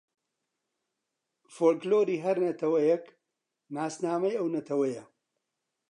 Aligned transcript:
فۆلکلۆری 1.55 2.17
هەر 2.25 2.37
نەتەوەیێک 2.47 3.03
ناسنامەی 3.75 4.37
ئەو 4.37 4.47
نەتەوەیە 4.55 5.03